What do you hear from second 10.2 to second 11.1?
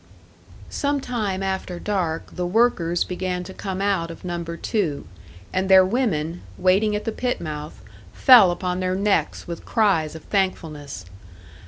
thankfulness.